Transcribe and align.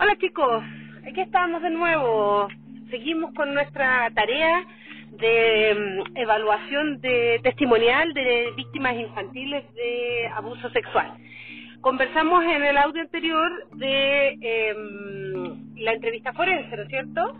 Hola 0.00 0.16
chicos, 0.16 0.62
aquí 1.08 1.20
estamos 1.22 1.60
de 1.60 1.70
nuevo. 1.70 2.46
Seguimos 2.88 3.34
con 3.34 3.52
nuestra 3.52 4.08
tarea 4.14 4.64
de 5.18 5.74
mm, 5.74 6.16
evaluación 6.16 7.00
de 7.00 7.40
testimonial 7.42 8.14
de 8.14 8.52
víctimas 8.54 8.94
infantiles 8.94 9.64
de 9.74 10.28
abuso 10.36 10.70
sexual. 10.70 11.14
Conversamos 11.80 12.44
en 12.44 12.62
el 12.62 12.76
audio 12.76 13.02
anterior 13.02 13.50
de 13.74 14.38
em, 14.40 15.74
la 15.78 15.94
entrevista 15.94 16.32
forense, 16.32 16.76
¿no 16.76 16.82
es 16.84 16.88
cierto? 16.90 17.36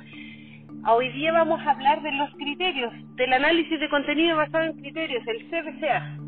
Hoy 0.88 1.10
día 1.10 1.30
vamos 1.30 1.64
a 1.64 1.70
hablar 1.70 2.02
de 2.02 2.10
los 2.10 2.28
criterios, 2.34 2.92
del 3.14 3.34
análisis 3.34 3.78
de 3.78 3.88
contenido 3.88 4.36
basado 4.36 4.64
en 4.64 4.80
criterios, 4.80 5.22
el 5.28 5.48
CBCA. 5.48 6.27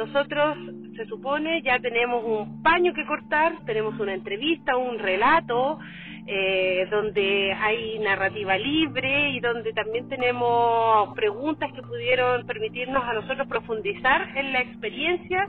Nosotros, 0.00 0.56
se 0.96 1.04
supone, 1.04 1.60
ya 1.60 1.78
tenemos 1.78 2.24
un 2.24 2.62
paño 2.62 2.94
que 2.94 3.04
cortar, 3.04 3.52
tenemos 3.66 4.00
una 4.00 4.14
entrevista, 4.14 4.78
un 4.78 4.98
relato, 4.98 5.78
eh, 6.26 6.86
donde 6.90 7.52
hay 7.52 7.98
narrativa 7.98 8.56
libre 8.56 9.28
y 9.28 9.40
donde 9.40 9.74
también 9.74 10.08
tenemos 10.08 11.14
preguntas 11.14 11.70
que 11.74 11.82
pudieron 11.82 12.46
permitirnos 12.46 13.04
a 13.04 13.12
nosotros 13.12 13.46
profundizar 13.46 14.34
en 14.38 14.54
la 14.54 14.60
experiencia 14.60 15.46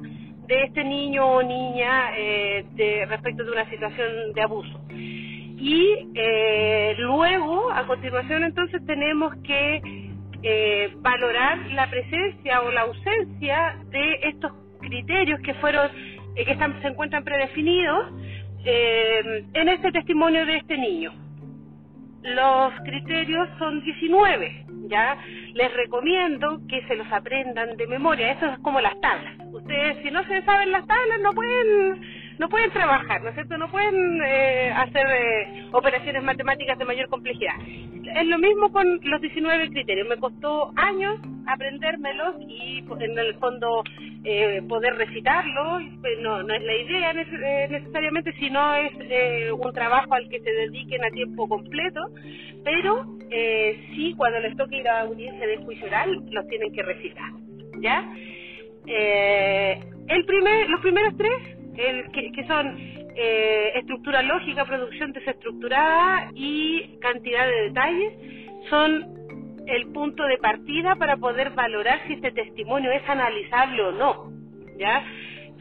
de 0.48 0.63
este 0.63 0.83
niño 0.83 1.25
o 1.25 1.44
niña 1.44 2.11
eh, 2.17 2.66
de, 2.73 3.05
respecto 3.05 3.45
de 3.45 3.52
una 3.52 3.70
situación 3.70 4.33
de 4.33 4.41
abuso. 4.41 4.81
Y 4.89 6.09
eh, 6.13 6.95
luego, 6.97 7.72
a 7.72 7.88
continuación, 7.88 8.44
entonces 8.44 8.86
tenemos 8.86 9.33
que 9.44 9.81
eh, 10.44 10.94
valorar 10.98 11.58
la 11.72 11.90
presencia 11.90 12.62
o 12.62 12.72
la 12.72 12.81
ausencia 12.81 13.77
de 13.90 14.20
estos 14.23 14.52
criterios 14.80 15.40
que 15.41 15.54
fueron 15.55 15.90
eh, 16.36 16.45
que 16.45 16.52
están, 16.52 16.81
se 16.81 16.88
encuentran 16.88 17.23
predefinidos 17.23 18.14
eh, 18.66 19.45
en 19.53 19.70
este 19.70 19.92
testimonio 19.92 20.45
de 20.45 20.58
este 20.58 20.78
niño. 20.78 21.14
Los 22.23 22.73
criterios 22.86 23.50
son 23.58 23.83
19, 23.83 24.66
¿ya? 24.88 25.17
Les 25.53 25.73
recomiendo 25.73 26.61
que 26.70 26.86
se 26.88 26.95
los 26.95 27.11
aprendan 27.11 27.76
de 27.78 27.88
memoria, 27.88 28.31
eso 28.31 28.45
es 28.45 28.59
como 28.59 28.80
las 28.80 29.00
tablas. 29.02 29.36
Ustedes 29.52 30.03
si 30.03 30.11
no 30.11 30.23
se 30.26 30.42
saben 30.44 30.72
las 30.72 30.86
tablas 30.86 31.20
no 31.22 31.31
pueden 31.33 32.02
no 32.42 32.50
pueden 32.50 32.72
trabajar, 32.72 33.22
¿no 33.22 33.30
es 33.30 33.36
cierto? 33.36 33.56
No 33.56 33.70
pueden 33.70 34.20
eh, 34.25 34.73
hacer 34.75 35.06
eh, 35.06 35.67
operaciones 35.73 36.23
matemáticas 36.23 36.75
de 36.75 36.86
mayor 36.86 37.08
complejidad. 37.08 37.53
Es 38.16 38.25
lo 38.25 38.39
mismo 38.39 38.72
con 38.72 39.00
los 39.03 39.22
19 39.22 39.70
criterios. 39.70 40.08
Me 40.09 40.17
costó 40.17 40.73
años 40.75 41.20
aprendérmelos 41.45 42.38
y 42.48 42.83
en 43.00 43.20
el 43.20 43.36
fondo 43.36 43.83
eh, 44.23 44.59
poder 44.67 44.95
recitarlos. 44.95 45.83
No, 46.22 46.42
no 46.42 46.53
es 46.56 46.64
la 46.64 46.75
idea 46.78 47.11
eh, 47.11 47.67
necesariamente, 47.70 48.33
sino 48.39 48.73
es 48.73 49.52
un 49.53 49.72
trabajo 49.72 50.16
al 50.16 50.28
que 50.28 50.39
se 50.39 50.52
dediquen 50.52 51.05
a 51.05 51.11
tiempo 51.11 51.48
completo. 51.48 52.09
Pero 52.64 53.05
sí, 53.30 54.16
cuando 54.17 54.39
les 54.39 54.58
toque 54.58 54.78
ir 54.78 54.88
a 54.88 55.02
audiencia 55.02 55.45
de 55.45 55.58
juicio 55.58 55.86
oral, 55.86 56.23
los 56.31 56.48
tienen 56.48 56.73
que 56.73 56.81
recitar. 56.81 57.30
¿Ya? 57.81 58.11
El 58.88 60.26
primer, 60.26 60.70
los 60.70 60.81
primeros 60.81 61.16
tres 61.17 61.61
que, 61.75 62.31
que, 62.31 62.47
son 62.47 62.77
eh, 63.16 63.72
estructura 63.75 64.22
lógica, 64.22 64.66
producción 64.66 65.11
desestructurada 65.14 66.31
y 66.33 66.97
cantidad 67.02 67.45
de 67.45 67.61
detalles, 67.64 68.14
son 68.69 69.22
el 69.67 69.88
punto 69.88 70.23
de 70.25 70.38
partida 70.38 70.95
para 70.95 71.17
poder 71.17 71.52
valorar 71.52 72.02
si 72.08 72.14
este 72.14 72.31
testimonio 72.31 72.92
es 72.92 73.08
analizable 73.08 73.81
o 73.83 73.92
no. 73.92 74.31
¿Ya? 74.77 75.03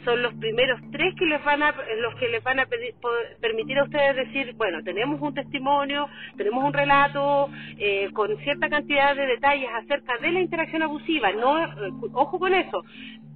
Son 0.05 0.23
los 0.23 0.33
primeros 0.35 0.81
tres 0.93 1.15
que 1.17 1.27
les 1.27 1.45
van 1.45 1.63
a, 1.63 1.75
los 1.99 2.15
que 2.15 2.29
les 2.29 2.43
van 2.43 2.59
a 2.59 2.65
pedir, 2.65 2.95
permitir 3.39 3.79
a 3.79 3.85
ustedes 3.85 4.17
decir, 4.17 4.55
bueno, 4.57 4.83
tenemos 4.83 5.21
un 5.21 5.35
testimonio, 5.35 6.09
tenemos 6.39 6.65
un 6.65 6.73
relato 6.73 7.51
eh, 7.79 8.09
con 8.15 8.35
cierta 8.39 8.71
cantidad 8.71 9.15
de 9.15 9.27
detalles 9.27 9.69
acerca 9.83 10.17
de 10.17 10.33
la 10.33 10.41
interacción 10.41 10.83
abusiva. 10.83 11.33
No, 11.33 11.63
eh, 11.63 11.93
ojo 12.15 12.39
con 12.39 12.55
eso, 12.55 12.83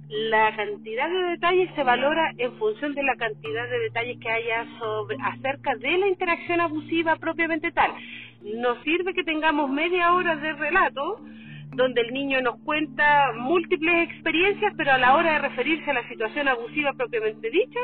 la 0.09 0.55
cantidad 0.55 1.09
de 1.09 1.29
detalles 1.31 1.69
se 1.75 1.83
valora 1.83 2.31
en 2.37 2.53
función 2.57 2.93
de 2.93 3.03
la 3.03 3.15
cantidad 3.15 3.69
de 3.69 3.79
detalles 3.79 4.19
que 4.19 4.29
haya 4.29 4.65
sobre 4.79 5.17
acerca 5.21 5.75
de 5.75 5.97
la 5.97 6.07
interacción 6.07 6.61
abusiva 6.61 7.15
propiamente 7.15 7.71
tal. 7.71 7.91
Nos 8.43 8.81
sirve 8.83 9.13
que 9.13 9.23
tengamos 9.23 9.69
media 9.69 10.13
hora 10.13 10.35
de 10.35 10.53
relato 10.53 11.19
donde 11.73 12.01
el 12.01 12.13
niño 12.13 12.41
nos 12.41 12.59
cuenta 12.61 13.31
múltiples 13.35 14.09
experiencias, 14.09 14.73
pero 14.77 14.93
a 14.93 14.97
la 14.97 15.15
hora 15.15 15.33
de 15.33 15.39
referirse 15.39 15.91
a 15.91 15.95
la 15.95 16.07
situación 16.07 16.47
abusiva 16.47 16.93
propiamente 16.93 17.49
dicha, 17.49 17.79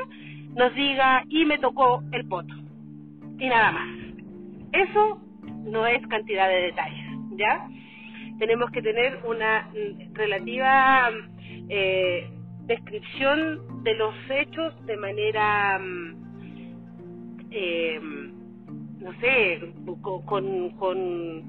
nos 0.55 0.73
diga 0.75 1.23
y 1.29 1.45
me 1.45 1.57
tocó 1.57 2.01
el 2.11 2.27
poto. 2.27 2.53
Y 3.37 3.47
nada 3.47 3.71
más. 3.71 3.87
Eso 4.71 5.19
no 5.65 5.87
es 5.87 6.05
cantidad 6.07 6.47
de 6.47 6.61
detalles, 6.61 7.05
¿ya? 7.31 7.67
Tenemos 8.39 8.71
que 8.71 8.81
tener 8.81 9.19
una 9.25 9.69
relativa 10.13 11.11
eh, 11.73 12.29
descripción 12.65 13.83
de 13.83 13.95
los 13.95 14.13
hechos 14.29 14.85
de 14.85 14.97
manera, 14.97 15.79
eh, 17.49 17.99
no 18.99 19.13
sé, 19.21 19.73
con, 20.01 20.69
con, 20.71 21.43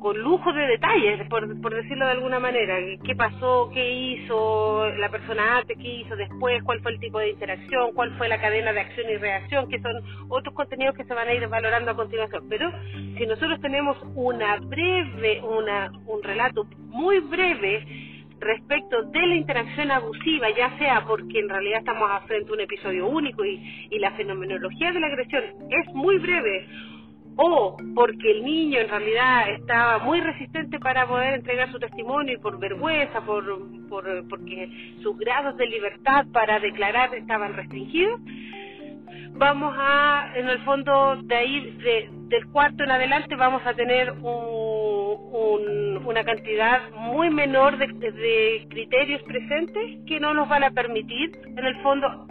con 0.00 0.18
lujo 0.18 0.52
de 0.52 0.66
detalles, 0.66 1.26
por, 1.28 1.60
por 1.62 1.74
decirlo 1.74 2.04
de 2.04 2.12
alguna 2.12 2.38
manera. 2.38 2.76
¿Qué 3.02 3.16
pasó? 3.16 3.70
¿Qué 3.72 3.90
hizo 3.90 4.86
la 4.98 5.08
persona 5.08 5.58
antes? 5.58 5.78
¿Qué 5.78 6.00
hizo 6.00 6.14
después? 6.14 6.62
¿Cuál 6.62 6.80
fue 6.82 6.92
el 6.92 7.00
tipo 7.00 7.18
de 7.18 7.30
interacción? 7.30 7.92
¿Cuál 7.94 8.16
fue 8.18 8.28
la 8.28 8.40
cadena 8.40 8.74
de 8.74 8.80
acción 8.80 9.10
y 9.10 9.16
reacción? 9.16 9.68
Que 9.70 9.80
son 9.80 9.92
otros 10.28 10.54
contenidos 10.54 10.94
que 10.94 11.04
se 11.04 11.14
van 11.14 11.26
a 11.26 11.32
ir 11.32 11.48
valorando 11.48 11.90
a 11.90 11.96
continuación. 11.96 12.44
Pero 12.50 12.70
si 13.16 13.26
nosotros 13.26 13.58
tenemos 13.62 13.96
una 14.14 14.56
breve, 14.58 15.40
una, 15.42 15.90
un 16.06 16.22
relato 16.22 16.66
muy 16.88 17.20
breve, 17.20 18.07
respecto 18.40 19.02
de 19.02 19.26
la 19.26 19.34
interacción 19.34 19.90
abusiva, 19.90 20.48
ya 20.50 20.76
sea 20.78 21.04
porque 21.06 21.40
en 21.40 21.48
realidad 21.48 21.80
estamos 21.80 22.10
frente 22.26 22.50
a 22.50 22.54
un 22.54 22.60
episodio 22.60 23.06
único 23.06 23.44
y, 23.44 23.58
la 23.98 24.12
fenomenología 24.12 24.92
de 24.92 25.00
la 25.00 25.08
agresión 25.08 25.42
es 25.70 25.94
muy 25.94 26.18
breve, 26.18 26.66
o 27.36 27.76
porque 27.94 28.30
el 28.30 28.44
niño 28.44 28.78
en 28.78 28.88
realidad 28.88 29.50
estaba 29.50 29.98
muy 29.98 30.20
resistente 30.20 30.78
para 30.78 31.06
poder 31.06 31.34
entregar 31.34 31.70
su 31.72 31.78
testimonio 31.78 32.34
y 32.34 32.38
por 32.38 32.58
vergüenza, 32.58 33.20
por, 33.22 33.44
por 33.88 34.28
porque 34.28 34.68
sus 35.02 35.16
grados 35.18 35.56
de 35.56 35.66
libertad 35.66 36.26
para 36.32 36.60
declarar 36.60 37.14
estaban 37.14 37.54
restringidos, 37.54 38.20
vamos 39.38 39.74
a, 39.76 40.32
en 40.34 40.48
el 40.48 40.58
fondo, 40.60 41.16
de 41.22 41.34
ahí, 41.34 41.76
de, 41.82 42.08
del 42.28 42.46
cuarto 42.48 42.84
en 42.84 42.90
adelante, 42.90 43.36
vamos 43.36 43.62
a 43.64 43.74
tener 43.74 44.12
un, 44.12 44.97
un, 45.30 46.06
una 46.06 46.24
cantidad 46.24 46.90
muy 46.92 47.30
menor 47.30 47.76
de, 47.78 47.86
de 47.86 48.66
criterios 48.68 49.22
presentes 49.22 49.98
que 50.06 50.20
no 50.20 50.34
nos 50.34 50.48
van 50.48 50.64
a 50.64 50.70
permitir, 50.70 51.38
en 51.44 51.64
el 51.64 51.76
fondo, 51.82 52.26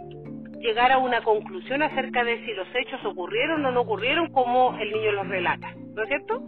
llegar 0.60 0.92
a 0.92 0.98
una 0.98 1.22
conclusión 1.22 1.82
acerca 1.82 2.24
de 2.24 2.44
si 2.44 2.52
los 2.52 2.68
hechos 2.74 3.04
ocurrieron 3.04 3.64
o 3.64 3.70
no 3.70 3.80
ocurrieron 3.80 4.30
como 4.32 4.76
el 4.78 4.92
niño 4.92 5.12
los 5.12 5.28
relata, 5.28 5.72
¿no 5.94 6.02
es 6.02 6.08
cierto? 6.08 6.42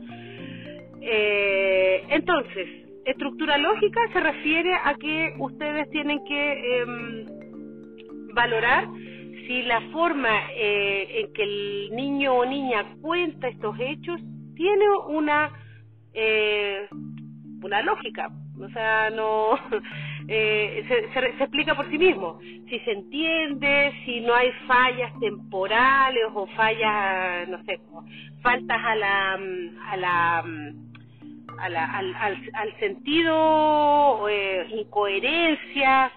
Eh, 1.00 2.04
entonces, 2.10 2.68
estructura 3.04 3.56
lógica 3.58 4.00
se 4.12 4.20
refiere 4.20 4.74
a 4.74 4.94
que 4.94 5.34
ustedes 5.38 5.88
tienen 5.90 6.24
que 6.24 6.52
eh, 6.52 6.84
valorar 8.34 8.88
si 9.46 9.62
la 9.62 9.80
forma 9.92 10.28
eh, 10.54 11.20
en 11.20 11.32
que 11.32 11.42
el 11.42 11.90
niño 11.92 12.34
o 12.34 12.44
niña 12.44 12.96
cuenta 13.00 13.48
estos 13.48 13.76
hechos 13.80 14.20
tiene 14.54 14.84
una 15.08 15.50
eh, 16.14 16.88
una 17.62 17.82
lógica, 17.82 18.30
o 18.58 18.68
sea, 18.70 19.10
no 19.10 19.58
eh, 20.28 20.84
se, 20.88 21.12
se, 21.12 21.26
explica 21.28 21.74
por 21.74 21.90
sí 21.90 21.98
mismo, 21.98 22.38
si 22.40 22.78
se 22.80 22.92
entiende, 22.92 23.92
si 24.04 24.20
no 24.20 24.34
hay 24.34 24.50
fallas 24.66 25.12
temporales 25.20 26.24
o 26.34 26.46
fallas, 26.48 27.48
no 27.48 27.62
sé, 27.64 27.80
faltas 28.42 28.78
a 28.82 28.94
la 28.94 29.32
a 29.34 29.96
la 29.96 30.44
a 31.58 31.68
la, 31.68 31.84
al, 31.84 32.14
al, 32.14 32.50
al 32.54 32.78
sentido, 32.78 34.28
eh, 34.28 34.66
incoherencias, 34.70 36.12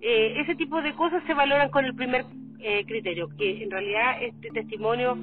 eh, 0.00 0.34
ese 0.40 0.54
tipo 0.56 0.80
de 0.82 0.92
cosas 0.94 1.22
se 1.26 1.34
valoran 1.34 1.70
con 1.70 1.84
el 1.84 1.94
primer 1.94 2.24
eh, 2.60 2.84
criterio, 2.84 3.28
que 3.36 3.62
en 3.62 3.70
realidad 3.70 4.22
este 4.22 4.50
testimonio 4.50 5.16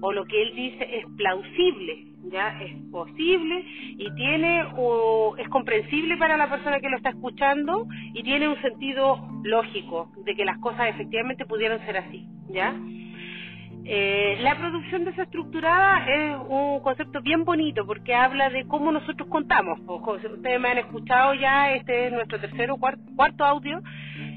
o 0.00 0.12
lo 0.12 0.24
que 0.24 0.42
él 0.42 0.54
dice 0.54 0.98
es 0.98 1.06
plausible, 1.16 2.11
ya 2.32 2.58
es 2.60 2.74
posible 2.90 3.64
y 3.98 4.10
tiene 4.14 4.64
o 4.76 5.36
es 5.36 5.48
comprensible 5.48 6.16
para 6.16 6.36
la 6.36 6.48
persona 6.48 6.80
que 6.80 6.88
lo 6.88 6.96
está 6.96 7.10
escuchando 7.10 7.86
y 8.14 8.22
tiene 8.22 8.48
un 8.48 8.60
sentido 8.62 9.18
lógico 9.44 10.10
de 10.24 10.34
que 10.34 10.44
las 10.44 10.58
cosas 10.58 10.88
efectivamente 10.88 11.44
pudieron 11.44 11.78
ser 11.80 11.98
así, 11.98 12.26
ya. 12.48 12.74
Eh, 13.84 14.38
la 14.42 14.56
producción 14.56 15.04
desestructurada 15.04 16.06
es 16.06 16.36
un 16.48 16.80
concepto 16.80 17.20
bien 17.20 17.44
bonito 17.44 17.84
porque 17.84 18.14
habla 18.14 18.48
de 18.48 18.64
cómo 18.66 18.92
nosotros 18.92 19.28
contamos. 19.28 19.80
Ustedes 19.80 20.60
me 20.60 20.68
han 20.68 20.78
escuchado 20.78 21.34
ya, 21.34 21.72
este 21.72 22.06
es 22.06 22.12
nuestro 22.12 22.38
tercero 22.40 22.74
o 22.74 22.78
cuarto, 22.78 23.02
cuarto 23.16 23.44
audio. 23.44 23.82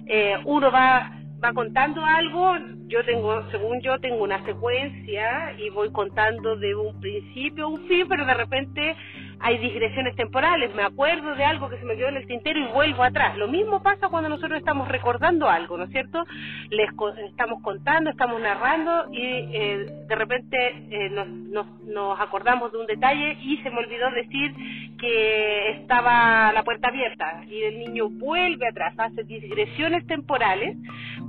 Eh, 0.08 0.36
uno 0.46 0.72
va 0.72 1.12
va 1.44 1.54
contando 1.54 2.04
algo, 2.04 2.54
yo 2.88 3.04
tengo, 3.06 3.50
según 3.52 3.82
yo, 3.82 4.00
tengo 4.00 4.24
una 4.24 4.44
secuencia 4.46 5.54
y 5.58 5.70
voy 5.70 5.92
contando 5.92 6.56
de 6.56 6.76
un 6.76 7.00
principio 7.00 7.66
a 7.66 7.68
un 7.68 7.88
fin, 7.88 8.06
pero 8.08 8.26
de 8.26 8.34
repente 8.34 8.96
hay 9.40 9.58
digresiones 9.58 10.16
temporales, 10.16 10.74
me 10.76 10.84
acuerdo 10.84 11.36
de 11.36 11.44
algo 11.44 11.70
que 11.70 11.78
se 11.78 11.86
me 11.86 11.96
quedó 11.96 12.10
en 12.10 12.18
el 12.18 12.28
tintero 12.28 12.60
y 12.60 12.66
vuelvo 12.66 13.04
atrás. 13.04 13.38
Lo 13.38 13.48
mismo 13.48 13.82
pasa 13.82 14.10
cuando 14.10 14.30
nosotros 14.30 14.58
estamos 14.58 14.88
recordando 14.88 15.50
algo, 15.50 15.78
¿no 15.78 15.86
es 15.86 15.92
cierto? 15.92 16.24
Les 16.70 16.90
estamos 17.30 17.62
contando, 17.62 18.10
estamos 18.10 18.42
narrando 18.42 19.12
y 19.12 19.22
eh, 19.22 19.86
de 20.08 20.16
repente 20.16 20.58
eh, 20.90 21.10
nos, 21.10 21.28
nos, 21.28 21.82
nos 21.84 22.20
acordamos 22.20 22.72
de 22.72 22.78
un 22.80 22.86
detalle 22.86 23.38
y 23.42 23.58
se 23.58 23.70
me 23.70 23.80
olvidó 23.80 24.10
decir 24.12 24.54
que 25.00 25.72
estaba 25.72 26.52
la 26.54 26.64
puerta 26.64 26.88
abierta 26.88 27.44
y 27.48 27.62
el 27.64 27.80
niño 27.80 28.10
vuelve 28.10 28.68
atrás, 28.68 28.94
hace 28.98 29.24
digresiones 29.24 30.06
temporales, 30.08 30.78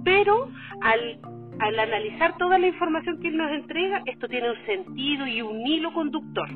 pero 0.04 0.48
al 0.82 1.18
al 1.58 1.78
analizar 1.78 2.36
toda 2.36 2.58
la 2.58 2.66
información 2.66 3.20
que 3.20 3.28
él 3.28 3.36
nos 3.36 3.50
entrega, 3.50 4.02
esto 4.06 4.28
tiene 4.28 4.50
un 4.50 4.66
sentido 4.66 5.26
y 5.26 5.42
un 5.42 5.66
hilo 5.66 5.92
conductor, 5.92 6.48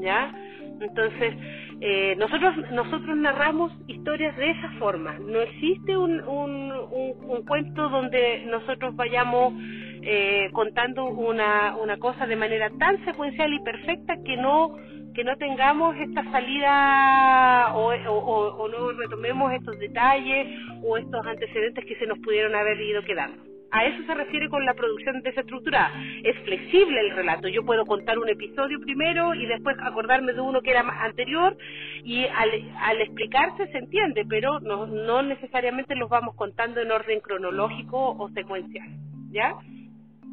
¿ya? 0.00 0.32
Entonces, 0.80 1.34
eh, 1.80 2.14
nosotros 2.16 2.54
nosotros 2.72 3.16
narramos 3.16 3.72
historias 3.86 4.36
de 4.36 4.50
esa 4.50 4.70
forma. 4.78 5.18
No 5.18 5.40
existe 5.40 5.96
un, 5.96 6.20
un, 6.20 6.72
un, 6.72 7.44
cuento 7.46 7.88
donde 7.88 8.44
nosotros 8.46 8.94
vayamos 8.96 9.54
eh, 10.02 10.48
contando 10.52 11.06
una, 11.06 11.76
una 11.76 11.98
cosa 11.98 12.26
de 12.26 12.36
manera 12.36 12.70
tan 12.78 13.04
secuencial 13.04 13.52
y 13.52 13.60
perfecta 13.60 14.16
que 14.24 14.36
no 14.36 14.76
que 15.14 15.24
no 15.24 15.36
tengamos 15.36 15.96
esta 15.96 16.22
salida 16.30 17.74
o, 17.74 17.92
o, 17.92 18.48
o 18.56 18.68
no 18.68 18.92
retomemos 18.92 19.52
estos 19.52 19.76
detalles 19.80 20.46
o 20.84 20.96
estos 20.96 21.26
antecedentes 21.26 21.84
que 21.84 21.96
se 21.96 22.06
nos 22.06 22.20
pudieron 22.20 22.54
haber 22.54 22.80
ido 22.80 23.02
quedando. 23.02 23.57
A 23.70 23.84
eso 23.84 24.02
se 24.04 24.14
refiere 24.14 24.48
con 24.48 24.64
la 24.64 24.72
producción 24.72 25.20
desestructurada. 25.20 25.92
Es 26.24 26.38
flexible 26.38 27.00
el 27.00 27.10
relato. 27.14 27.48
Yo 27.48 27.64
puedo 27.64 27.84
contar 27.84 28.18
un 28.18 28.28
episodio 28.28 28.80
primero 28.80 29.34
y 29.34 29.44
después 29.44 29.76
acordarme 29.80 30.32
de 30.32 30.40
uno 30.40 30.62
que 30.62 30.70
era 30.70 30.82
más 30.82 31.02
anterior 31.02 31.56
y 32.02 32.24
al, 32.24 32.50
al 32.80 33.00
explicarse 33.02 33.66
se 33.66 33.78
entiende, 33.78 34.24
pero 34.26 34.60
no, 34.60 34.86
no 34.86 35.22
necesariamente 35.22 35.94
los 35.96 36.08
vamos 36.08 36.34
contando 36.34 36.80
en 36.80 36.90
orden 36.90 37.20
cronológico 37.20 38.16
o 38.18 38.30
secuencial. 38.30 38.88
¿Ya? 39.30 39.54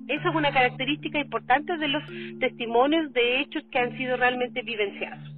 Esa 0.07 0.29
es 0.29 0.35
una 0.35 0.53
característica 0.53 1.19
importante 1.19 1.77
de 1.77 1.87
los 1.89 2.03
testimonios 2.39 3.11
de 3.11 3.41
hechos 3.41 3.63
que 3.69 3.79
han 3.79 3.97
sido 3.97 4.15
realmente 4.15 4.61
vivenciados. 4.61 5.35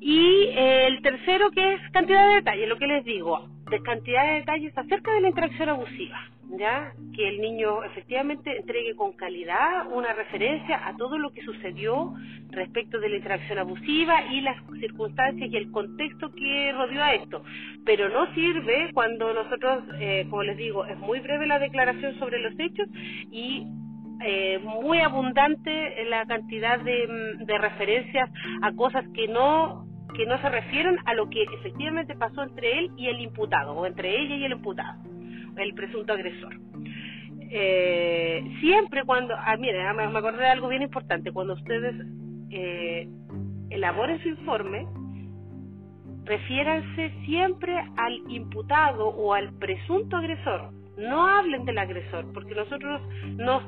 Y 0.00 0.48
el 0.56 1.00
tercero 1.00 1.50
que 1.50 1.74
es 1.74 1.80
cantidad 1.92 2.28
de 2.28 2.34
detalles, 2.36 2.68
lo 2.68 2.76
que 2.76 2.86
les 2.86 3.04
digo, 3.04 3.48
de 3.70 3.80
cantidad 3.82 4.24
de 4.24 4.32
detalles 4.40 4.76
acerca 4.76 5.12
de 5.12 5.20
la 5.20 5.28
interacción 5.28 5.68
abusiva 5.68 6.18
ya 6.50 6.92
que 7.14 7.28
el 7.28 7.40
niño 7.40 7.82
efectivamente 7.84 8.56
entregue 8.56 8.94
con 8.94 9.12
calidad 9.12 9.90
una 9.90 10.12
referencia 10.12 10.86
a 10.86 10.96
todo 10.96 11.18
lo 11.18 11.32
que 11.32 11.42
sucedió 11.42 12.14
respecto 12.50 12.98
de 12.98 13.08
la 13.08 13.16
interacción 13.16 13.58
abusiva 13.58 14.24
y 14.30 14.40
las 14.42 14.56
circunstancias 14.80 15.50
y 15.50 15.56
el 15.56 15.70
contexto 15.70 16.32
que 16.32 16.72
rodeó 16.72 17.02
a 17.02 17.14
esto. 17.14 17.42
Pero 17.84 18.08
no 18.08 18.32
sirve 18.34 18.90
cuando 18.94 19.32
nosotros, 19.34 19.84
eh, 19.98 20.26
como 20.30 20.42
les 20.42 20.56
digo, 20.56 20.84
es 20.86 20.98
muy 20.98 21.20
breve 21.20 21.46
la 21.46 21.58
declaración 21.58 22.18
sobre 22.18 22.38
los 22.38 22.52
hechos 22.58 22.88
y 23.30 23.66
eh, 24.24 24.58
muy 24.58 24.98
abundante 25.00 26.04
la 26.06 26.24
cantidad 26.26 26.80
de, 26.80 27.36
de 27.38 27.58
referencias 27.58 28.30
a 28.62 28.72
cosas 28.72 29.04
que 29.14 29.28
no 29.28 29.84
que 30.14 30.24
no 30.24 30.40
se 30.40 30.48
refieren 30.48 30.96
a 31.04 31.12
lo 31.12 31.28
que 31.28 31.42
efectivamente 31.42 32.14
pasó 32.14 32.42
entre 32.42 32.78
él 32.78 32.90
y 32.96 33.08
el 33.08 33.20
imputado 33.20 33.74
o 33.74 33.84
entre 33.84 34.18
ella 34.18 34.36
y 34.36 34.44
el 34.44 34.52
imputado 34.52 35.15
el 35.56 35.74
presunto 35.74 36.12
agresor. 36.12 36.54
Eh, 37.50 38.42
siempre 38.60 39.04
cuando, 39.04 39.34
ah, 39.36 39.56
mire, 39.56 39.82
ah, 39.82 39.92
me, 39.92 40.04
acordé 40.04 40.38
de 40.38 40.50
algo 40.50 40.68
bien 40.68 40.82
importante, 40.82 41.32
cuando 41.32 41.54
ustedes 41.54 41.94
eh, 42.50 43.08
elaboren 43.70 44.20
su 44.22 44.28
informe, 44.28 44.86
refiéranse 46.24 47.12
siempre 47.24 47.72
al 47.96 48.20
imputado 48.28 49.08
o 49.08 49.32
al 49.32 49.52
presunto 49.58 50.16
agresor, 50.16 50.72
no 50.96 51.26
hablen 51.26 51.64
del 51.64 51.78
agresor, 51.78 52.32
porque 52.32 52.54
nosotros 52.54 53.00
nos, 53.36 53.62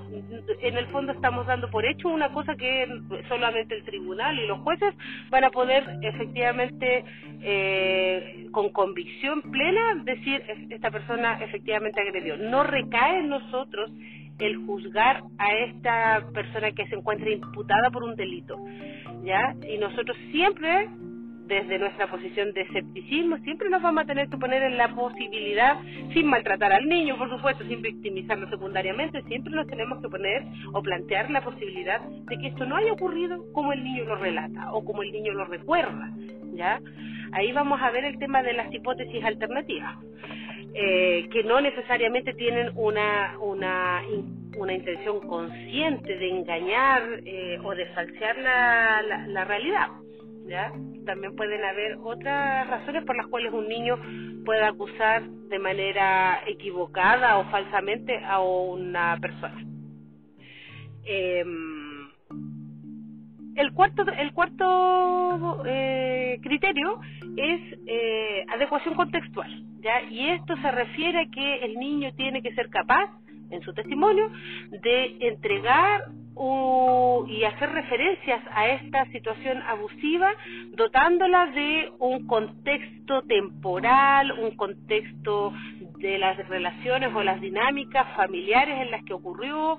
en 0.61 0.77
el 0.77 0.87
fondo 0.89 1.13
estamos 1.13 1.47
dando 1.47 1.71
por 1.71 1.85
hecho 1.85 2.09
una 2.09 2.33
cosa 2.33 2.57
que 2.57 2.87
solamente 3.29 3.75
el 3.75 3.85
tribunal 3.85 4.39
y 4.39 4.47
los 4.47 4.61
jueces 4.61 4.95
van 5.31 5.45
a 5.45 5.51
poder 5.51 5.85
efectivamente 6.03 7.05
eh, 7.43 8.47
con 8.51 8.71
convicción 8.71 9.43
plena 9.43 10.03
decir 10.05 10.43
esta 10.71 10.91
persona 10.91 11.39
efectivamente 11.43 12.01
agredió. 12.01 12.37
No 12.37 12.63
recae 12.63 13.21
en 13.21 13.29
nosotros 13.29 13.91
el 14.39 14.57
juzgar 14.67 15.23
a 15.39 15.53
esta 15.53 16.25
persona 16.33 16.71
que 16.71 16.87
se 16.87 16.95
encuentra 16.95 17.29
imputada 17.29 17.91
por 17.91 18.05
un 18.05 18.15
delito, 18.15 18.57
¿ya? 19.25 19.55
Y 19.69 19.79
nosotros 19.79 20.17
siempre 20.31 20.89
desde 21.49 21.79
nuestra 21.79 22.07
posición 22.07 22.53
de 22.53 22.61
escepticismo, 22.61 23.39
siempre 23.39 23.71
nos 23.71 23.83
vamos 23.83 24.05
a 24.05 24.07
tener 24.07 24.29
que 24.29 24.37
poner 24.37 24.63
en 24.63 24.77
la 24.77 24.95
posibilidad, 24.95 25.79
sin 26.13 26.27
maltratar 26.27 26.73
al 26.73 26.87
niño, 26.87 27.17
por 27.17 27.31
supuesto, 27.31 27.65
sin 27.65 27.81
victimizarlo 27.81 28.49
secundariamente, 28.51 29.23
siempre 29.23 29.55
nos 29.55 29.67
tenemos 29.67 30.01
que 30.03 30.09
poner 30.09 30.45
o 30.75 30.83
plantear 30.83 31.31
la 31.31 31.41
posibilidad 31.41 32.01
de 32.01 32.39
que 32.39 32.49
esto 32.49 32.67
no 32.67 32.77
haya 32.77 32.93
ocurrido 32.93 33.43
como 33.53 33.73
el 33.73 33.83
niño 33.83 34.05
lo 34.05 34.17
relata 34.17 34.73
o 34.73 34.85
como 34.85 35.03
el 35.03 35.11
niño 35.11 35.33
lo 35.33 35.47
recuerda, 35.47 36.13
¿ya? 36.55 36.81
Ahí 37.33 37.53
vamos 37.53 37.81
a 37.81 37.91
ver 37.91 38.05
el 38.05 38.19
tema 38.19 38.43
de 38.43 38.53
las 38.53 38.73
hipótesis 38.73 39.25
alternativas, 39.25 39.97
eh, 40.75 41.29
que 41.33 41.45
no 41.45 41.61
necesariamente 41.61 42.35
tienen 42.35 42.71
una, 42.75 43.39
una, 43.41 44.03
una 44.59 44.73
intención 44.73 45.27
consciente 45.27 46.17
de 46.17 46.29
engañar 46.29 47.03
eh, 47.25 47.59
o 47.65 47.75
de 47.75 47.87
falsear 47.87 48.37
la, 48.39 49.03
la, 49.03 49.27
la 49.27 49.45
realidad. 49.45 49.89
¿Ya? 50.47 50.73
También 51.09 51.35
pueden 51.37 51.65
haber 51.65 51.97
otras 52.03 52.69
razones 52.69 53.03
por 53.07 53.17
las 53.17 53.27
cuales 53.29 53.51
un 53.55 53.67
niño 53.67 53.97
puede 54.45 54.63
acusar 54.63 55.23
de 55.27 55.59
manera 55.59 56.43
equivocada 56.47 57.39
o 57.39 57.51
falsamente 57.51 58.23
a 58.23 58.41
una 58.41 59.17
persona. 59.19 59.65
Eh, 61.07 61.43
el 63.57 63.73
cuarto, 63.73 64.05
el 64.07 64.35
cuarto 64.35 65.63
eh, 65.65 66.39
criterio 66.43 67.01
es 67.39 67.79
eh, 67.87 68.45
adecuación 68.51 68.95
contextual, 68.95 69.51
¿ya? 69.81 70.03
Y 70.11 70.29
esto 70.29 70.59
se 70.59 70.71
refiere 70.71 71.21
a 71.21 71.31
que 71.31 71.65
el 71.65 71.77
niño 71.77 72.13
tiene 72.17 72.43
que 72.43 72.53
ser 72.55 72.69
capaz, 72.69 73.09
en 73.51 73.63
su 73.63 73.73
testimonio, 73.73 74.31
de 74.83 75.17
entregar 75.27 76.05
y 77.29 77.45
hacer 77.45 77.71
referencias 77.71 78.41
a 78.55 78.69
esta 78.69 79.05
situación 79.07 79.61
abusiva, 79.63 80.33
dotándola 80.73 81.47
de 81.47 81.93
un 81.99 82.27
contexto 82.27 83.23
temporal, 83.23 84.33
un 84.33 84.57
contexto 84.57 85.53
de 85.99 86.19
las 86.19 86.37
relaciones 86.49 87.11
o 87.15 87.23
las 87.23 87.41
dinámicas 87.41 88.07
familiares 88.15 88.81
en 88.83 88.91
las 88.91 89.05
que 89.05 89.15
ocurrió 89.15 89.79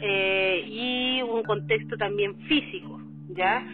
eh, 0.00 0.64
y 0.66 1.22
un 1.22 1.42
contexto 1.42 1.96
también 1.96 2.36
físico. 2.48 3.00
¿ya? 3.28 3.64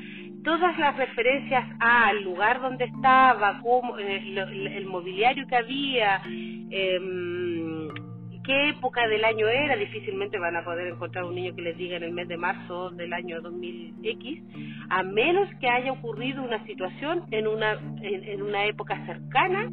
Todas 0.45 0.78
las 0.78 0.97
referencias 0.97 1.64
al 1.81 2.23
lugar 2.23 2.61
donde 2.61 2.85
estaba, 2.85 3.61
cómo, 3.62 3.99
eh, 3.99 4.23
el, 4.76 4.87
mobiliario 4.87 5.47
que 5.47 5.57
había, 5.57 6.23
eh, 6.71 7.00
qué 8.47 8.69
época 8.69 9.07
del 9.09 9.25
año 9.25 9.49
era, 9.49 9.76
difícilmente 9.76 10.38
van 10.38 10.57
a 10.57 10.65
poder 10.65 10.87
encontrar 10.87 11.25
un 11.25 11.35
niño 11.35 11.55
que 11.55 11.62
les 11.62 11.76
diga 11.76 11.97
en 11.97 12.05
el 12.05 12.12
mes 12.12 12.29
de 12.29 12.37
marzo 12.37 12.91
del 12.91 13.12
año 13.12 13.43
2000X, 13.43 14.87
a 14.88 15.03
menos 15.03 15.49
que 15.61 15.69
haya 15.69 15.93
ocurrido 15.93 16.43
una 16.43 16.65
situación 16.65 17.25
en 17.33 17.49
una, 17.49 17.73
en 18.00 18.43
una 18.43 18.65
época 18.67 19.05
cercana 19.05 19.69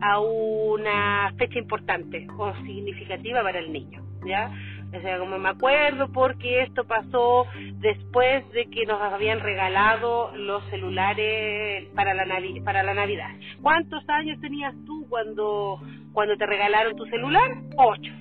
a 0.00 0.20
una 0.20 1.32
fecha 1.38 1.58
importante 1.58 2.26
o 2.36 2.54
significativa 2.66 3.42
para 3.42 3.58
el 3.58 3.72
niño, 3.72 4.02
¿ya? 4.26 4.52
O 4.96 5.00
sea, 5.00 5.18
como 5.18 5.38
me 5.38 5.50
acuerdo 5.50 6.10
porque 6.12 6.62
esto 6.62 6.84
pasó 6.84 7.46
después 7.74 8.50
de 8.52 8.66
que 8.70 8.86
nos 8.86 9.00
habían 9.00 9.40
regalado 9.40 10.34
los 10.34 10.64
celulares 10.70 11.88
para 11.94 12.14
la 12.14 12.24
para 12.64 12.82
la 12.82 12.94
Navidad. 12.94 13.28
¿Cuántos 13.60 14.08
años 14.08 14.40
tenías 14.40 14.74
tú 14.86 15.06
cuando 15.10 15.80
cuando 16.12 16.36
te 16.36 16.46
regalaron 16.46 16.96
tu 16.96 17.04
celular? 17.06 17.50
Ocho. 17.76 18.12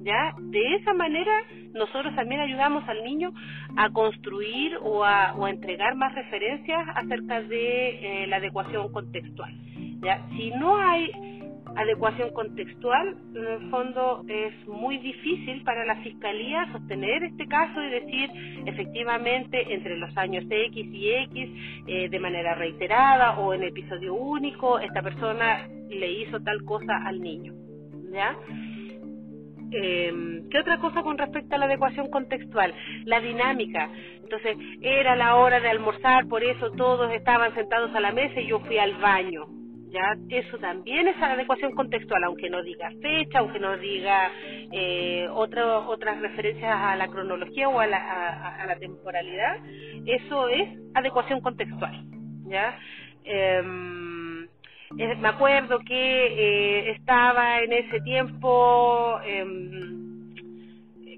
¿Ya? 0.00 0.32
De 0.38 0.74
esa 0.76 0.94
manera 0.94 1.32
nosotros 1.74 2.14
también 2.14 2.40
ayudamos 2.40 2.88
al 2.88 3.04
niño 3.04 3.32
a 3.76 3.90
construir 3.90 4.76
o 4.82 5.04
a, 5.04 5.34
o 5.34 5.44
a 5.44 5.50
entregar 5.50 5.96
más 5.96 6.14
referencias 6.14 6.86
acerca 6.94 7.42
de 7.42 8.22
eh, 8.22 8.26
la 8.26 8.36
adecuación 8.36 8.92
contextual. 8.92 9.52
¿Ya? 10.00 10.24
Si 10.36 10.50
no 10.52 10.76
hay 10.76 11.10
adecuación 11.78 12.30
contextual, 12.30 13.16
en 13.34 13.46
el 13.46 13.70
fondo 13.70 14.24
es 14.28 14.66
muy 14.66 14.98
difícil 14.98 15.62
para 15.62 15.84
la 15.84 15.96
Fiscalía 16.02 16.70
sostener 16.72 17.22
este 17.22 17.46
caso 17.46 17.82
y 17.82 17.90
decir 17.90 18.30
efectivamente 18.66 19.72
entre 19.72 19.96
los 19.96 20.16
años 20.16 20.44
X 20.50 20.86
y 20.92 21.10
X, 21.10 21.50
eh, 21.86 22.08
de 22.08 22.18
manera 22.18 22.54
reiterada 22.54 23.38
o 23.38 23.54
en 23.54 23.62
episodio 23.62 24.14
único, 24.14 24.80
esta 24.80 25.02
persona 25.02 25.68
le 25.88 26.12
hizo 26.12 26.40
tal 26.40 26.64
cosa 26.64 26.96
al 27.06 27.20
niño. 27.20 27.54
¿Ya? 28.10 28.36
eh, 29.70 30.42
¿Qué 30.50 30.58
otra 30.58 30.78
cosa 30.78 31.02
con 31.02 31.18
respecto 31.18 31.54
a 31.54 31.58
la 31.58 31.66
adecuación 31.66 32.10
contextual? 32.10 32.74
La 33.04 33.20
dinámica. 33.20 33.90
Entonces, 34.22 34.56
era 34.80 35.14
la 35.14 35.36
hora 35.36 35.60
de 35.60 35.68
almorzar, 35.68 36.26
por 36.26 36.42
eso 36.42 36.70
todos 36.72 37.12
estaban 37.12 37.54
sentados 37.54 37.94
a 37.94 38.00
la 38.00 38.12
mesa 38.12 38.40
y 38.40 38.48
yo 38.48 38.60
fui 38.60 38.78
al 38.78 38.94
baño. 38.94 39.57
Ya, 39.90 40.16
eso 40.28 40.58
también 40.58 41.08
es 41.08 41.16
adecuación 41.16 41.72
contextual, 41.72 42.22
aunque 42.24 42.50
no 42.50 42.62
diga 42.62 42.90
fecha, 43.00 43.38
aunque 43.38 43.58
no 43.58 43.76
diga 43.78 44.30
eh, 44.70 45.26
otras 45.30 46.20
referencias 46.20 46.76
a 46.76 46.94
la 46.96 47.08
cronología 47.08 47.68
o 47.68 47.80
a 47.80 47.86
la, 47.86 48.62
a 48.62 48.66
la 48.66 48.76
temporalidad, 48.76 49.56
eso 50.04 50.48
es 50.48 50.68
adecuación 50.94 51.40
contextual. 51.40 52.04
¿ya? 52.48 52.78
Eh, 53.24 53.62
me 54.96 55.28
acuerdo 55.28 55.78
que 55.80 56.26
eh, 56.26 56.90
estaba 56.92 57.60
en 57.60 57.72
ese 57.72 58.00
tiempo 58.00 59.20
em, 59.24 60.07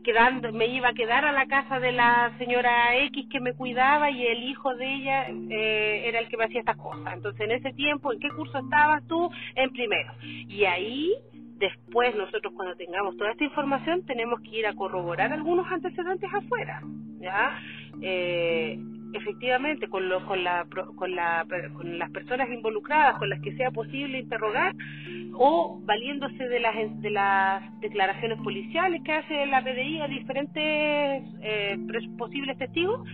quedando, 0.02 0.52
me 0.52 0.66
iba 0.66 0.88
a 0.88 0.94
quedar 0.94 1.24
a 1.24 1.32
la 1.32 1.46
casa 1.46 1.80
de 1.80 1.92
la 1.92 2.32
señora 2.38 2.96
X 3.06 3.26
que 3.30 3.40
me 3.40 3.54
cuidaba 3.54 4.10
y 4.10 4.26
el 4.26 4.42
hijo 4.44 4.74
de 4.74 4.94
ella 4.94 5.26
eh, 5.28 6.02
era 6.06 6.20
el 6.20 6.28
que 6.28 6.36
me 6.36 6.44
hacía 6.44 6.60
estas 6.60 6.76
cosas. 6.76 7.14
Entonces, 7.14 7.40
en 7.40 7.52
ese 7.52 7.72
tiempo, 7.72 8.12
¿en 8.12 8.20
qué 8.20 8.28
curso 8.30 8.58
estabas 8.58 9.06
tú? 9.06 9.30
En 9.54 9.70
primero. 9.70 10.12
Y 10.22 10.64
ahí, 10.64 11.14
después, 11.58 12.14
nosotros 12.14 12.52
cuando 12.54 12.76
tengamos 12.76 13.16
toda 13.16 13.32
esta 13.32 13.44
información, 13.44 14.04
tenemos 14.06 14.40
que 14.40 14.58
ir 14.58 14.66
a 14.66 14.74
corroborar 14.74 15.32
algunos 15.32 15.70
antecedentes 15.70 16.30
afuera, 16.32 16.82
¿ya? 17.20 17.58
Eh, 18.02 18.78
efectivamente 19.12 19.88
con, 19.88 20.08
lo, 20.08 20.24
con, 20.26 20.42
la, 20.44 20.66
con, 20.96 21.14
la, 21.14 21.46
con 21.74 21.98
las 21.98 22.10
personas 22.10 22.48
involucradas, 22.50 23.18
con 23.18 23.28
las 23.28 23.40
que 23.40 23.56
sea 23.56 23.70
posible 23.70 24.18
interrogar, 24.18 24.74
o 25.34 25.80
valiéndose 25.84 26.48
de 26.48 26.60
las, 26.60 26.74
de 27.00 27.10
las 27.10 27.80
declaraciones 27.80 28.38
policiales 28.42 29.02
que 29.04 29.12
hace 29.12 29.46
la 29.46 29.62
PDI 29.62 30.00
a 30.00 30.08
diferentes 30.08 31.24
eh, 31.42 31.78
posibles 32.18 32.58
testigos, 32.58 33.06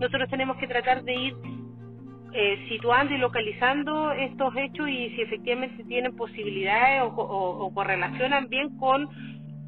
nosotros 0.00 0.28
tenemos 0.30 0.56
que 0.56 0.66
tratar 0.66 1.02
de 1.04 1.14
ir 1.14 1.34
eh, 2.32 2.66
situando 2.68 3.14
y 3.14 3.18
localizando 3.18 4.12
estos 4.12 4.56
hechos 4.56 4.88
y 4.88 5.10
si 5.10 5.22
efectivamente 5.22 5.84
tienen 5.84 6.16
posibilidades 6.16 7.02
o, 7.02 7.06
o, 7.06 7.66
o 7.66 7.74
correlacionan 7.74 8.48
bien 8.48 8.76
con, 8.76 9.08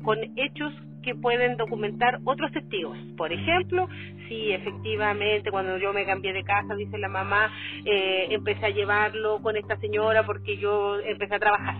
con 0.03 0.19
hechos 0.37 0.73
que 1.07 1.15
pueden 1.15 1.57
documentar 1.57 2.19
otros 2.25 2.51
testigos. 2.51 2.99
Por 3.17 3.33
ejemplo, 3.33 3.89
si 4.29 4.53
efectivamente 4.53 5.53
cuando 5.53 5.79
yo 5.79 5.93
me 5.93 6.05
cambié 6.05 6.33
de 6.33 6.43
casa, 6.43 6.75
dice 6.75 6.99
la 6.99 7.09
mamá, 7.09 7.49
eh, 7.85 8.27
empecé 8.31 8.67
a 8.67 8.71
llevarlo 8.71 9.41
con 9.41 9.57
esta 9.57 9.77
señora 9.77 10.27
porque 10.27 10.57
yo 10.57 10.99
empecé 10.99 11.37
a 11.37 11.39
trabajar. 11.39 11.77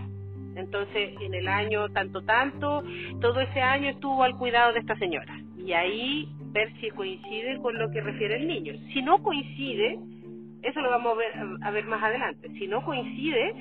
Entonces, 0.55 1.11
en 1.19 1.33
el 1.33 1.49
año 1.49 1.89
tanto, 1.89 2.21
tanto, 2.21 2.83
todo 3.19 3.41
ese 3.41 3.61
año 3.61 3.89
estuvo 3.89 4.23
al 4.23 4.37
cuidado 4.37 4.71
de 4.71 4.79
esta 4.79 4.97
señora. 4.97 5.37
Y 5.57 5.73
ahí 5.73 6.29
ver 6.53 6.71
si 6.79 6.89
coincide 6.91 7.57
con 7.57 7.77
lo 7.77 7.91
que 7.91 7.99
refiere 7.99 8.37
el 8.37 8.47
niño. 8.47 8.75
Si 8.93 9.01
no 9.01 9.21
coincide, 9.21 9.99
eso 10.63 10.79
lo 10.79 10.89
vamos 10.89 11.13
a 11.13 11.17
ver, 11.17 11.57
a 11.63 11.71
ver 11.71 11.85
más 11.85 12.01
adelante. 12.01 12.47
Si 12.57 12.65
no 12.65 12.81
coincide, 12.81 13.53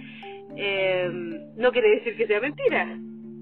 eh, 0.56 1.10
no 1.56 1.72
quiere 1.72 1.90
decir 1.96 2.16
que 2.16 2.28
sea 2.28 2.40
mentira 2.40 2.96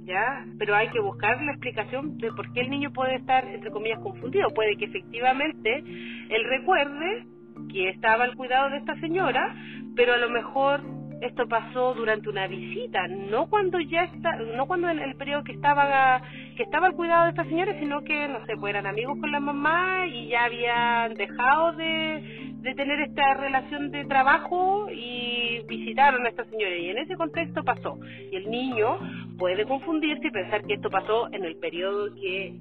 ¿ya? 0.04 0.44
Pero 0.58 0.74
hay 0.74 0.88
que 0.88 1.00
buscar 1.00 1.40
la 1.42 1.52
explicación 1.52 2.18
de 2.18 2.30
por 2.32 2.52
qué 2.52 2.60
el 2.60 2.70
niño 2.70 2.92
puede 2.92 3.16
estar, 3.16 3.44
entre 3.46 3.70
comillas, 3.70 4.00
confundido. 4.00 4.48
Puede 4.50 4.76
que 4.76 4.86
efectivamente 4.86 5.82
él 6.28 6.44
recuerde 6.44 7.26
que 7.70 7.88
estaba 7.90 8.24
al 8.24 8.36
cuidado 8.36 8.70
de 8.70 8.78
esta 8.78 8.98
señora, 9.00 9.54
pero 9.96 10.14
a 10.14 10.18
lo 10.18 10.30
mejor 10.30 10.80
esto 11.20 11.46
pasó 11.48 11.94
durante 11.94 12.28
una 12.28 12.46
visita, 12.46 13.06
no 13.08 13.46
cuando 13.46 13.80
ya 13.80 14.04
está, 14.04 14.36
no 14.36 14.66
cuando 14.66 14.88
en 14.90 14.98
el 14.98 15.14
periodo 15.16 15.44
que 15.44 15.52
estaba 15.52 16.20
que 16.56 16.62
estaba 16.62 16.88
al 16.88 16.94
cuidado 16.94 17.24
de 17.24 17.30
esta 17.30 17.44
señora, 17.44 17.78
sino 17.78 18.02
que 18.02 18.28
no 18.28 18.44
sé, 18.46 18.56
pues 18.56 18.70
eran 18.70 18.86
amigos 18.86 19.18
con 19.20 19.32
la 19.32 19.40
mamá 19.40 20.06
y 20.06 20.28
ya 20.28 20.44
habían 20.44 21.14
dejado 21.14 21.72
de, 21.72 22.53
de 22.64 22.74
tener 22.74 22.98
esta 23.00 23.34
relación 23.34 23.90
de 23.90 24.06
trabajo 24.06 24.88
y 24.90 25.60
visitaron 25.68 26.24
a 26.24 26.30
esta 26.30 26.44
señora 26.46 26.74
y 26.76 26.88
en 26.88 26.98
ese 26.98 27.14
contexto 27.14 27.62
pasó 27.62 27.98
y 28.32 28.36
el 28.36 28.50
niño 28.50 28.98
puede 29.38 29.66
confundirse 29.66 30.28
y 30.28 30.30
pensar 30.30 30.64
que 30.64 30.74
esto 30.74 30.88
pasó 30.90 31.28
en 31.32 31.44
el 31.44 31.56
periodo 31.56 32.14
que 32.14 32.54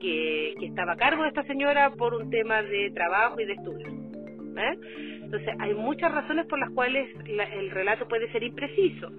que, 0.00 0.54
estaba 0.62 0.92
a 0.92 0.96
cargo 0.96 1.22
de 1.22 1.28
esta 1.28 1.44
señora 1.44 1.90
por 1.90 2.14
un 2.14 2.28
tema 2.28 2.62
de 2.62 2.90
trabajo 2.90 3.40
y 3.40 3.44
de 3.44 3.52
estudio. 3.52 3.86
¿eh? 3.86 4.78
Entonces, 5.22 5.54
hay 5.60 5.74
muchas 5.74 6.12
razones 6.12 6.46
por 6.46 6.58
las 6.58 6.70
cuales 6.70 7.08
el 7.26 7.70
relato 7.70 8.08
puede 8.08 8.30
ser 8.32 8.42
impreciso, 8.42 9.10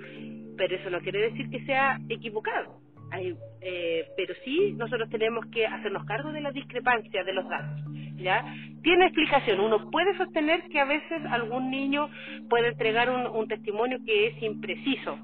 pero 0.58 0.76
eso 0.76 0.90
no 0.90 1.00
quiere 1.00 1.30
decir 1.30 1.50
que 1.50 1.64
sea 1.66 2.00
equivocado. 2.10 2.82
Hay, 3.12 3.34
eh, 3.62 4.06
pero 4.18 4.34
sí 4.44 4.74
nosotros 4.78 5.10
tenemos 5.10 5.46
que 5.48 5.66
hacernos 5.66 6.04
cargo 6.06 6.32
de 6.32 6.42
la 6.42 6.52
discrepancia 6.52 7.24
de 7.24 7.34
los 7.34 7.48
datos. 7.48 7.82
¿Ya? 8.16 8.44
Tiene 8.82 9.06
explicación. 9.06 9.60
Uno 9.60 9.90
puede 9.90 10.16
sostener 10.18 10.64
que 10.70 10.80
a 10.80 10.86
veces 10.86 11.24
algún 11.30 11.70
niño 11.70 12.10
puede 12.50 12.70
entregar 12.70 13.10
un, 13.10 13.48
testimonio 13.48 14.00
que 14.06 14.28
es 14.28 14.42
impreciso 14.42 15.18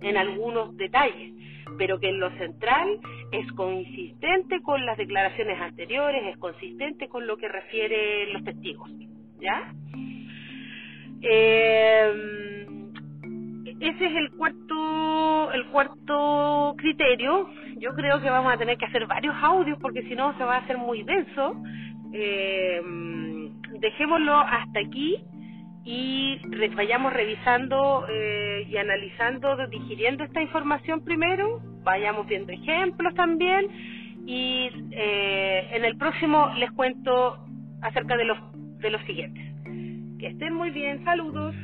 en 0.00 0.16
algunos 0.16 0.76
detalles, 0.76 1.32
pero 1.78 1.98
que 1.98 2.08
en 2.08 2.20
lo 2.20 2.30
central 2.36 3.00
es 3.32 3.50
consistente 3.52 4.60
con 4.62 4.84
las 4.84 4.96
declaraciones 4.96 5.60
anteriores, 5.60 6.22
es 6.26 6.36
consistente 6.38 7.08
con 7.08 7.26
lo 7.26 7.36
que 7.36 7.48
refieren 7.48 8.32
los 8.32 8.44
testigos. 8.44 8.90
¿ya? 9.40 9.72
Eh, 11.22 12.44
ese 13.80 14.06
es 14.06 14.16
el 14.16 14.30
cuarto, 14.30 15.52
el 15.52 15.66
cuarto 15.66 16.74
criterio. 16.78 17.48
Yo 17.76 17.94
creo 17.94 18.20
que 18.20 18.30
vamos 18.30 18.52
a 18.52 18.56
tener 18.56 18.78
que 18.78 18.86
hacer 18.86 19.06
varios 19.06 19.34
audios 19.42 19.78
porque 19.80 20.02
si 20.04 20.14
no 20.14 20.36
se 20.38 20.44
va 20.44 20.56
a 20.56 20.58
hacer 20.60 20.78
muy 20.78 21.02
denso. 21.02 21.56
Eh, 22.16 22.80
dejémoslo 23.80 24.38
hasta 24.38 24.78
aquí 24.78 25.18
y 25.84 26.38
vayamos 26.76 27.12
revisando 27.12 28.06
eh, 28.08 28.66
y 28.70 28.76
analizando, 28.76 29.56
digiriendo 29.66 30.22
esta 30.22 30.40
información 30.40 31.04
primero, 31.04 31.60
vayamos 31.82 32.26
viendo 32.28 32.52
ejemplos 32.52 33.14
también 33.14 33.66
y 34.26 34.70
eh, 34.92 35.68
en 35.72 35.84
el 35.84 35.96
próximo 35.96 36.52
les 36.56 36.70
cuento 36.70 37.44
acerca 37.82 38.16
de 38.16 38.24
los 38.24 38.38
de 38.78 38.90
los 38.90 39.02
siguientes. 39.02 39.44
Que 40.20 40.28
estén 40.28 40.54
muy 40.54 40.70
bien, 40.70 41.04
saludos. 41.04 41.54